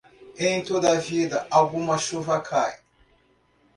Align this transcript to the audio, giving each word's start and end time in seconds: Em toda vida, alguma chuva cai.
Em 0.39 0.63
toda 0.63 0.99
vida, 0.99 1.45
alguma 1.51 1.95
chuva 1.99 2.41
cai. 2.41 2.75